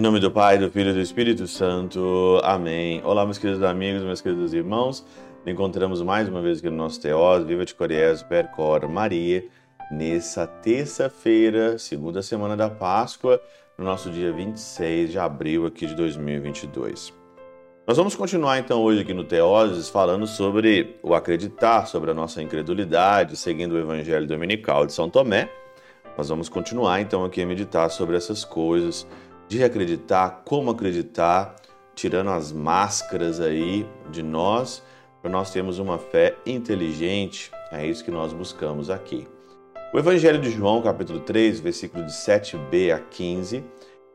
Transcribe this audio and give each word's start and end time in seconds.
nome 0.00 0.18
do 0.18 0.30
Pai, 0.30 0.56
do 0.56 0.70
Filho 0.70 0.90
e 0.90 0.92
do 0.94 1.00
Espírito 1.00 1.46
Santo. 1.46 2.40
Amém. 2.42 3.02
Olá, 3.04 3.24
meus 3.24 3.36
queridos 3.36 3.62
amigos, 3.62 4.02
meus 4.02 4.20
queridos 4.22 4.54
irmãos. 4.54 5.04
Nos 5.40 5.52
encontramos 5.52 6.00
mais 6.00 6.26
uma 6.26 6.40
vez 6.40 6.60
aqui 6.60 6.70
no 6.70 6.76
nosso 6.76 7.00
Teós, 7.02 7.44
Viva 7.44 7.66
de 7.66 7.74
Coriés, 7.74 8.22
Percor 8.22 8.88
Maria, 8.88 9.44
nessa 9.90 10.46
terça-feira, 10.46 11.76
segunda 11.76 12.22
semana 12.22 12.56
da 12.56 12.70
Páscoa, 12.70 13.38
no 13.76 13.84
nosso 13.84 14.10
dia 14.10 14.32
26 14.32 15.10
de 15.10 15.18
abril 15.18 15.66
aqui 15.66 15.86
de 15.86 15.94
2022. 15.96 17.19
Nós 17.90 17.96
vamos 17.96 18.14
continuar 18.14 18.60
então 18.60 18.80
hoje 18.80 19.00
aqui 19.00 19.12
no 19.12 19.24
Teoses 19.24 19.88
falando 19.88 20.24
sobre 20.24 20.94
o 21.02 21.12
acreditar, 21.12 21.86
sobre 21.86 22.12
a 22.12 22.14
nossa 22.14 22.40
incredulidade, 22.40 23.36
seguindo 23.36 23.72
o 23.72 23.78
Evangelho 23.80 24.28
Dominical 24.28 24.86
de 24.86 24.92
São 24.92 25.10
Tomé. 25.10 25.50
Nós 26.16 26.28
vamos 26.28 26.48
continuar 26.48 27.00
então 27.00 27.24
aqui 27.24 27.42
a 27.42 27.46
meditar 27.46 27.90
sobre 27.90 28.16
essas 28.16 28.44
coisas 28.44 29.04
de 29.48 29.64
acreditar, 29.64 30.42
como 30.44 30.70
acreditar, 30.70 31.56
tirando 31.92 32.30
as 32.30 32.52
máscaras 32.52 33.40
aí 33.40 33.84
de 34.08 34.22
nós, 34.22 34.84
para 35.20 35.28
nós 35.28 35.50
termos 35.50 35.80
uma 35.80 35.98
fé 35.98 36.36
inteligente. 36.46 37.50
É 37.72 37.84
isso 37.84 38.04
que 38.04 38.10
nós 38.12 38.32
buscamos 38.32 38.88
aqui. 38.88 39.26
O 39.92 39.98
Evangelho 39.98 40.40
de 40.40 40.52
João, 40.52 40.80
capítulo 40.80 41.18
3, 41.18 41.58
versículo 41.58 42.06
de 42.06 42.12
7b 42.12 42.94
a 42.94 43.00
15, 43.00 43.64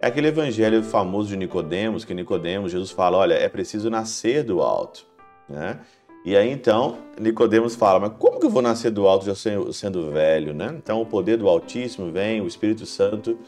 é 0.05 0.07
aquele 0.07 0.27
evangelho 0.27 0.83
famoso 0.83 1.29
de 1.29 1.35
Nicodemos, 1.35 2.05
que 2.05 2.13
Nicodemos, 2.13 2.71
Jesus 2.71 2.91
fala, 2.91 3.17
olha, 3.17 3.33
é 3.33 3.49
preciso 3.49 3.89
nascer 3.89 4.43
do 4.43 4.61
alto, 4.61 5.03
né? 5.49 5.79
E 6.23 6.37
aí 6.37 6.51
então 6.51 6.99
Nicodemos 7.19 7.75
fala, 7.75 7.99
mas 7.99 8.11
como 8.19 8.39
que 8.39 8.45
eu 8.45 8.49
vou 8.51 8.61
nascer 8.61 8.91
do 8.91 9.07
alto 9.07 9.25
já 9.25 9.33
sendo 9.33 10.11
velho, 10.11 10.53
né? 10.53 10.75
Então 10.77 11.01
o 11.01 11.07
poder 11.07 11.37
do 11.37 11.49
Altíssimo 11.49 12.11
vem, 12.11 12.39
o 12.39 12.45
Espírito 12.45 12.85
Santo 12.85 13.39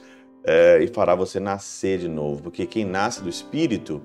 é, 0.44 0.82
e 0.82 0.88
fará 0.88 1.14
você 1.14 1.40
nascer 1.40 2.00
de 2.00 2.08
novo, 2.08 2.42
porque 2.42 2.66
quem 2.66 2.84
nasce 2.84 3.22
do 3.22 3.30
Espírito 3.30 4.02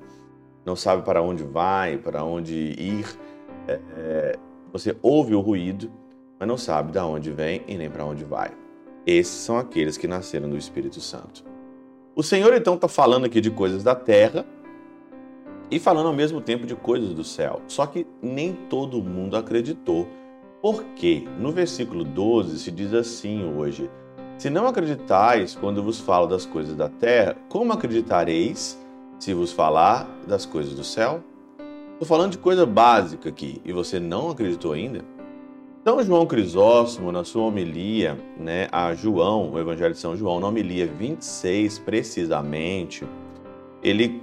não 0.62 0.76
sabe 0.76 1.06
para 1.06 1.22
onde 1.22 1.42
vai, 1.42 1.96
para 1.96 2.22
onde 2.22 2.54
ir. 2.54 3.06
É, 3.66 3.80
é, 3.96 4.36
você 4.70 4.94
ouve 5.00 5.34
o 5.34 5.40
ruído, 5.40 5.90
mas 6.38 6.46
não 6.46 6.58
sabe 6.58 6.92
de 6.92 6.98
onde 6.98 7.30
vem 7.30 7.62
e 7.66 7.78
nem 7.78 7.88
para 7.88 8.04
onde 8.04 8.24
vai. 8.24 8.50
Esses 9.06 9.40
são 9.40 9.56
aqueles 9.56 9.96
que 9.96 10.06
nasceram 10.06 10.50
do 10.50 10.56
Espírito 10.58 11.00
Santo. 11.00 11.51
O 12.14 12.22
Senhor 12.22 12.52
então 12.52 12.74
está 12.74 12.88
falando 12.88 13.24
aqui 13.24 13.40
de 13.40 13.50
coisas 13.50 13.82
da 13.82 13.94
terra 13.94 14.44
e 15.70 15.78
falando 15.78 16.08
ao 16.08 16.12
mesmo 16.12 16.42
tempo 16.42 16.66
de 16.66 16.76
coisas 16.76 17.14
do 17.14 17.24
céu. 17.24 17.62
Só 17.66 17.86
que 17.86 18.06
nem 18.20 18.52
todo 18.52 19.02
mundo 19.02 19.34
acreditou. 19.34 20.06
Por 20.60 20.84
quê? 20.94 21.24
No 21.38 21.50
versículo 21.52 22.04
12 22.04 22.58
se 22.58 22.70
diz 22.70 22.92
assim 22.92 23.50
hoje: 23.56 23.90
se 24.36 24.50
não 24.50 24.66
acreditais 24.66 25.54
quando 25.54 25.82
vos 25.82 26.00
falo 26.00 26.26
das 26.26 26.44
coisas 26.44 26.76
da 26.76 26.90
terra, 26.90 27.34
como 27.48 27.72
acreditareis 27.72 28.78
se 29.18 29.32
vos 29.32 29.50
falar 29.50 30.06
das 30.26 30.44
coisas 30.44 30.74
do 30.74 30.84
céu? 30.84 31.24
Estou 31.92 32.06
falando 32.06 32.32
de 32.32 32.38
coisa 32.38 32.66
básica 32.66 33.30
aqui 33.30 33.58
e 33.64 33.72
você 33.72 33.98
não 33.98 34.28
acreditou 34.30 34.74
ainda? 34.74 35.02
Então, 35.82 36.02
João 36.02 36.24
Crisóstomo, 36.24 37.12
na 37.12 37.24
sua 37.24 37.42
homilia 37.42 38.16
né, 38.38 38.68
a 38.72 38.94
João, 38.94 39.52
o 39.52 39.58
Evangelho 39.58 39.92
de 39.92 39.98
São 40.00 40.16
João, 40.16 40.40
na 40.40 40.46
homilia 40.46 40.86
26, 40.86 41.80
precisamente, 41.80 43.04
ele, 43.82 44.22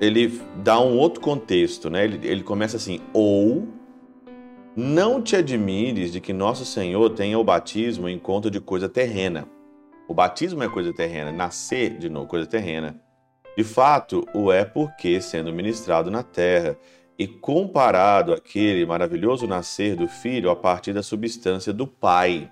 ele 0.00 0.40
dá 0.56 0.80
um 0.80 0.98
outro 0.98 1.20
contexto. 1.20 1.88
Né? 1.88 2.04
Ele, 2.04 2.26
ele 2.26 2.42
começa 2.42 2.76
assim: 2.76 3.00
ou 3.12 3.68
não 4.74 5.22
te 5.22 5.36
admires 5.36 6.12
de 6.12 6.20
que 6.20 6.32
nosso 6.32 6.64
Senhor 6.64 7.10
tenha 7.10 7.38
o 7.38 7.44
batismo 7.44 8.08
em 8.08 8.18
conta 8.18 8.50
de 8.50 8.60
coisa 8.60 8.88
terrena 8.88 9.48
o 10.08 10.14
batismo 10.14 10.62
é 10.62 10.68
coisa 10.68 10.92
terrena, 10.92 11.32
nascer 11.32 11.98
de 11.98 12.08
novo 12.08 12.28
coisa 12.28 12.46
terrena. 12.46 13.00
De 13.56 13.64
fato, 13.64 14.24
o 14.32 14.52
é 14.52 14.64
porque, 14.64 15.20
sendo 15.20 15.52
ministrado 15.52 16.10
na 16.10 16.22
terra 16.22 16.76
e 17.18 17.26
comparado 17.26 18.32
àquele 18.32 18.84
maravilhoso 18.84 19.46
nascer 19.46 19.96
do 19.96 20.06
Filho 20.06 20.50
a 20.50 20.56
partir 20.56 20.92
da 20.92 21.02
substância 21.02 21.72
do 21.72 21.86
Pai. 21.86 22.50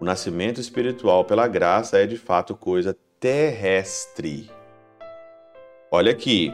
O 0.00 0.04
nascimento 0.04 0.60
espiritual 0.60 1.24
pela 1.24 1.48
graça 1.48 1.98
é 1.98 2.06
de 2.06 2.16
fato 2.16 2.54
coisa 2.54 2.96
terrestre. 3.18 4.50
Olha 5.90 6.12
aqui, 6.12 6.52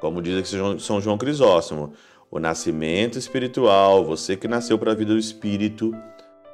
como 0.00 0.20
diz 0.20 0.38
aqui 0.38 0.80
São 0.80 1.00
João 1.00 1.16
Crisóstomo, 1.16 1.94
o 2.30 2.38
nascimento 2.38 3.18
espiritual, 3.18 4.04
você 4.04 4.36
que 4.36 4.48
nasceu 4.48 4.78
para 4.78 4.92
a 4.92 4.94
vida 4.94 5.12
do 5.12 5.18
Espírito, 5.18 5.94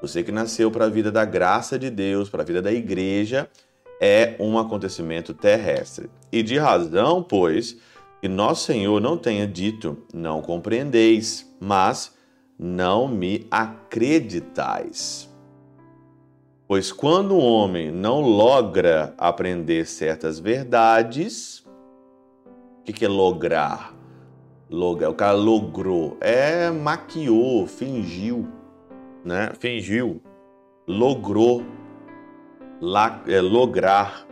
você 0.00 0.22
que 0.22 0.32
nasceu 0.32 0.70
para 0.70 0.86
a 0.86 0.88
vida 0.88 1.10
da 1.10 1.24
graça 1.24 1.78
de 1.78 1.90
Deus, 1.90 2.30
para 2.30 2.42
a 2.42 2.46
vida 2.46 2.62
da 2.62 2.72
igreja, 2.72 3.48
é 4.00 4.36
um 4.38 4.58
acontecimento 4.58 5.34
terrestre. 5.34 6.08
E 6.30 6.42
de 6.42 6.56
razão, 6.56 7.22
pois, 7.22 7.76
que 8.20 8.28
nosso 8.28 8.66
Senhor 8.66 9.00
não 9.00 9.16
tenha 9.16 9.46
dito, 9.46 9.98
não 10.12 10.42
compreendeis, 10.42 11.54
mas 11.60 12.16
não 12.58 13.06
me 13.06 13.46
acreditais. 13.50 15.28
Pois 16.66 16.92
quando 16.92 17.32
o 17.32 17.40
homem 17.40 17.90
não 17.90 18.20
logra 18.20 19.14
aprender 19.16 19.86
certas 19.86 20.38
verdades, 20.38 21.64
o 22.80 22.84
que, 22.84 22.92
que 22.92 23.04
é 23.04 23.08
lograr? 23.08 23.94
Lograr, 24.68 25.08
o 25.08 25.14
cara 25.14 25.36
logrou, 25.36 26.16
é 26.20 26.70
maquiou, 26.70 27.66
fingiu 27.66 28.46
né, 29.24 29.52
fingiu, 29.58 30.22
logrou, 30.86 31.62
la, 32.80 33.22
é, 33.26 33.40
lograr, 33.40 34.26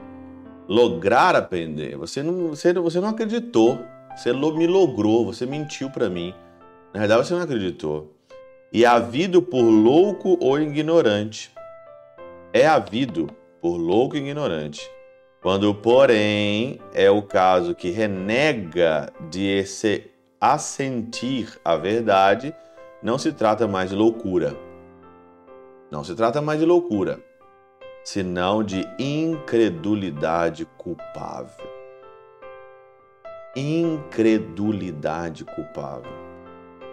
lograr 0.69 1.37
aprender. 1.37 1.97
Você 1.97 2.23
não, 2.23 2.49
você, 2.49 2.73
você 2.73 3.01
não 3.01 3.09
acreditou, 3.09 3.79
você 4.17 4.33
me 4.33 4.67
logrou, 4.67 5.25
você 5.25 5.47
mentiu 5.47 5.91
para 5.91 6.09
mim. 6.09 6.35
Na 6.93 7.01
verdade, 7.01 7.27
você 7.27 7.35
não 7.35 7.43
acreditou. 7.43 8.13
E 8.73 8.85
havido 8.85 9.41
por 9.41 9.63
louco 9.63 10.37
ou 10.41 10.61
ignorante. 10.61 11.51
É 12.53 12.67
havido 12.67 13.29
por 13.61 13.77
louco 13.77 14.17
e 14.17 14.21
ignorante. 14.21 14.91
Quando, 15.43 15.73
porém, 15.75 16.81
é 16.93 17.11
o 17.11 17.23
caso 17.23 17.75
que 17.75 17.91
renega 17.91 19.13
de 19.31 19.65
se 19.65 20.11
assentir 20.41 21.59
a 21.65 21.77
verdade, 21.77 22.55
não 23.03 23.19
se 23.19 23.33
trata 23.33 23.67
mais 23.67 23.91
de 23.91 23.97
loucura, 23.97 24.57
não 25.91 26.03
se 26.03 26.15
trata 26.15 26.43
mais 26.43 26.59
de 26.59 26.67
loucura, 26.67 27.21
senão 28.07 28.63
de 28.63 28.89
incredulidade 29.01 30.65
culpável. 30.79 31.67
Incredulidade 33.57 35.45
culpável. 35.45 36.13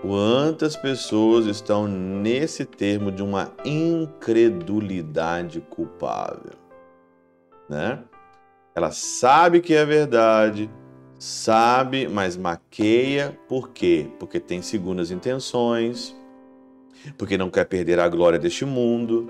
Quantas 0.01 0.75
pessoas 0.75 1.46
estão 1.46 1.88
nesse 1.88 2.66
termo 2.66 3.12
de 3.12 3.22
uma 3.22 3.51
incredulidade 3.63 5.62
culpável? 5.62 6.53
Né? 7.69 8.03
Ela 8.74 8.90
sabe 8.90 9.62
que 9.62 9.75
é 9.75 9.85
verdade, 9.85 10.68
sabe, 11.19 12.07
mas 12.07 12.35
maqueia. 12.35 13.38
Por 13.47 13.69
quê? 13.69 14.07
Porque 14.18 14.40
tem 14.40 14.63
segundas 14.63 15.12
intenções, 15.12 16.16
porque 17.19 17.38
não 17.38 17.51
quer 17.51 17.66
perder 17.66 18.00
a 18.00 18.09
glória 18.09 18.40
deste 18.40 18.66
mundo. 18.66 19.30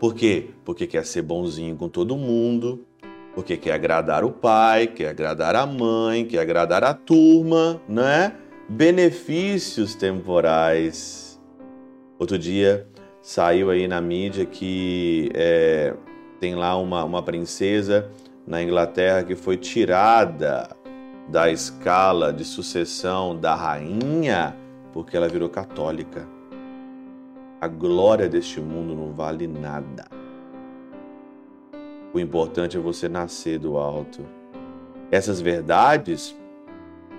Por 0.00 0.14
quê? 0.14 0.48
Porque 0.64 0.86
quer 0.86 1.04
ser 1.04 1.20
bonzinho 1.20 1.76
com 1.76 1.86
todo 1.86 2.16
mundo, 2.16 2.86
porque 3.34 3.58
quer 3.58 3.72
agradar 3.72 4.24
o 4.24 4.30
pai, 4.30 4.86
quer 4.86 5.10
agradar 5.10 5.54
a 5.54 5.66
mãe, 5.66 6.24
quer 6.24 6.38
agradar 6.38 6.82
a 6.82 6.94
turma, 6.94 7.78
né? 7.86 8.34
Benefícios 8.66 9.94
temporais. 9.94 11.38
Outro 12.18 12.38
dia 12.38 12.88
saiu 13.20 13.68
aí 13.68 13.86
na 13.86 14.00
mídia 14.00 14.46
que 14.46 15.30
é, 15.34 15.92
tem 16.40 16.54
lá 16.54 16.78
uma, 16.78 17.04
uma 17.04 17.22
princesa 17.22 18.10
na 18.46 18.62
Inglaterra 18.62 19.22
que 19.22 19.36
foi 19.36 19.58
tirada 19.58 20.70
da 21.28 21.50
escala 21.50 22.32
de 22.32 22.44
sucessão 22.46 23.38
da 23.38 23.54
rainha 23.54 24.56
porque 24.94 25.14
ela 25.14 25.28
virou 25.28 25.50
católica. 25.50 26.39
A 27.60 27.68
glória 27.68 28.26
deste 28.26 28.58
mundo 28.58 28.94
não 28.94 29.12
vale 29.12 29.46
nada. 29.46 30.06
O 32.10 32.18
importante 32.18 32.78
é 32.78 32.80
você 32.80 33.06
nascer 33.06 33.58
do 33.58 33.76
alto. 33.76 34.24
Essas 35.10 35.42
verdades 35.42 36.34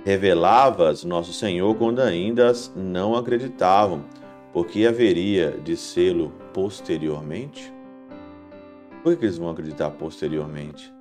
revelava-as 0.03 1.03
nosso 1.03 1.31
Senhor 1.31 1.75
quando 1.75 2.01
ainda 2.01 2.49
as 2.49 2.73
não 2.75 3.15
acreditavam, 3.15 4.03
porque 4.51 4.87
haveria 4.87 5.59
de 5.63 5.77
sê-lo 5.77 6.33
posteriormente? 6.51 7.71
Por 9.03 9.15
que 9.15 9.25
eles 9.25 9.37
vão 9.37 9.51
acreditar 9.51 9.91
posteriormente? 9.91 10.91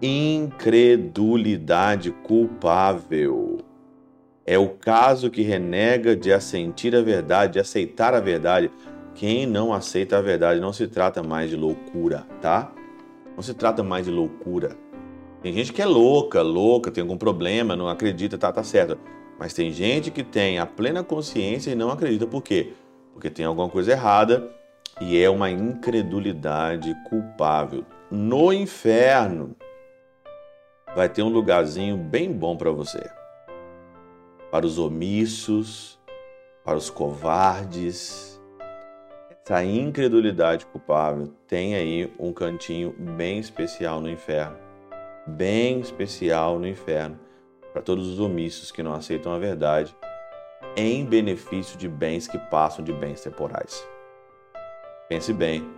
Incredulidade 0.00 2.10
culpável. 2.10 3.58
É 4.46 4.58
o 4.58 4.70
caso 4.70 5.30
que 5.30 5.42
renega 5.42 6.16
de 6.16 6.32
assentir 6.32 6.94
a 6.96 7.02
verdade, 7.02 7.54
de 7.54 7.60
aceitar 7.60 8.14
a 8.14 8.20
verdade. 8.20 8.70
Quem 9.14 9.46
não 9.46 9.72
aceita 9.72 10.18
a 10.18 10.22
verdade 10.22 10.60
não 10.60 10.72
se 10.72 10.86
trata 10.88 11.22
mais 11.22 11.50
de 11.50 11.56
loucura, 11.56 12.26
tá? 12.40 12.72
Não 13.34 13.42
se 13.42 13.54
trata 13.54 13.82
mais 13.82 14.06
de 14.06 14.10
loucura. 14.10 14.76
Tem 15.42 15.52
gente 15.52 15.72
que 15.72 15.80
é 15.80 15.86
louca, 15.86 16.42
louca, 16.42 16.90
tem 16.90 17.02
algum 17.02 17.16
problema, 17.16 17.76
não 17.76 17.88
acredita, 17.88 18.36
tá, 18.36 18.52
tá 18.52 18.62
certo. 18.62 18.98
Mas 19.38 19.54
tem 19.54 19.70
gente 19.70 20.10
que 20.10 20.22
tem 20.22 20.58
a 20.58 20.66
plena 20.66 21.02
consciência 21.02 21.70
e 21.70 21.74
não 21.74 21.90
acredita. 21.90 22.26
Por 22.26 22.42
quê? 22.42 22.72
Porque 23.12 23.30
tem 23.30 23.44
alguma 23.44 23.68
coisa 23.68 23.92
errada 23.92 24.50
e 25.00 25.18
é 25.18 25.30
uma 25.30 25.50
incredulidade 25.50 26.94
culpável. 27.08 27.84
No 28.10 28.52
inferno 28.52 29.56
vai 30.94 31.08
ter 31.08 31.22
um 31.22 31.28
lugarzinho 31.28 31.96
bem 31.96 32.30
bom 32.30 32.56
para 32.56 32.70
você. 32.70 33.19
Para 34.50 34.66
os 34.66 34.78
omissos, 34.78 35.98
para 36.64 36.76
os 36.76 36.90
covardes. 36.90 38.40
Essa 39.30 39.64
incredulidade 39.64 40.66
culpável 40.66 41.32
tem 41.46 41.74
aí 41.74 42.12
um 42.18 42.32
cantinho 42.32 42.94
bem 43.16 43.38
especial 43.38 44.00
no 44.00 44.10
inferno. 44.10 44.56
Bem 45.26 45.80
especial 45.80 46.58
no 46.58 46.66
inferno 46.66 47.18
para 47.72 47.82
todos 47.82 48.06
os 48.08 48.18
omissos 48.18 48.70
que 48.70 48.82
não 48.82 48.92
aceitam 48.92 49.32
a 49.32 49.38
verdade 49.38 49.96
em 50.76 51.04
benefício 51.04 51.78
de 51.78 51.88
bens 51.88 52.28
que 52.28 52.38
passam 52.38 52.84
de 52.84 52.92
bens 52.92 53.20
temporais. 53.20 53.86
Pense 55.08 55.32
bem, 55.32 55.68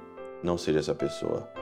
não 0.43 0.59
seja 0.59 0.81
essa 0.81 0.95
pessoa. 0.95 1.62